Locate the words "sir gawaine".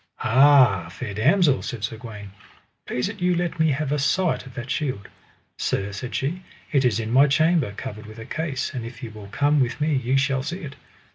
1.83-2.31